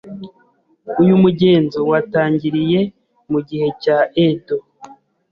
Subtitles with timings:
[1.01, 2.79] Uyu mugenzo watangiriye
[3.31, 4.57] mugihe cya Edo.